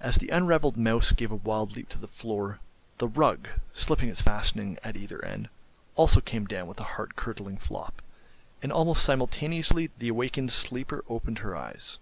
As 0.00 0.16
the 0.16 0.30
unravelled 0.30 0.78
mouse 0.78 1.12
gave 1.12 1.30
a 1.30 1.34
wild 1.36 1.76
leap 1.76 1.90
to 1.90 1.98
the 1.98 2.08
floor, 2.08 2.58
the 2.96 3.06
rug, 3.06 3.48
slipping 3.74 4.08
its 4.08 4.22
fastening 4.22 4.78
at 4.82 4.96
either 4.96 5.22
end, 5.22 5.50
also 5.94 6.22
came 6.22 6.46
down 6.46 6.66
with 6.66 6.80
a 6.80 6.84
heart 6.96 7.16
curdling 7.16 7.58
flop, 7.58 8.00
and 8.62 8.72
almost 8.72 9.04
simultaneously 9.04 9.90
the 9.98 10.08
awakened 10.08 10.52
sleeper 10.52 11.04
opened 11.10 11.40
her 11.40 11.54
eyes. 11.54 11.98